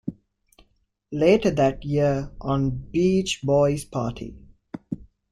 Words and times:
Later 1.11 1.51
that 1.51 1.85
year 1.85 2.31
on 2.41 2.71
Beach 2.89 3.41
Boys' 3.43 3.85
Party! 3.85 4.35